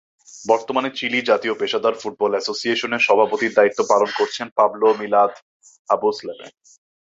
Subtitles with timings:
[0.47, 5.31] বর্তমানে চিলি জাতীয় পেশাদার ফুটবল অ্যাসোসিয়েশনের সভাপতির দায়িত্ব পালন করছেন পাবলো মিলাদ
[5.89, 6.47] আবুসলেমে।